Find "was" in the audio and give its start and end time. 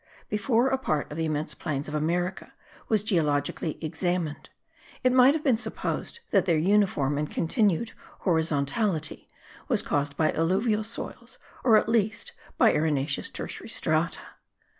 2.89-3.03, 9.67-9.83